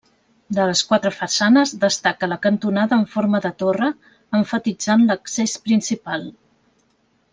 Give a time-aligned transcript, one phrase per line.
[0.59, 3.91] De les quatre façanes destaca la cantonada amb forma de torre,
[4.41, 6.27] emfatitzant l'accés principal.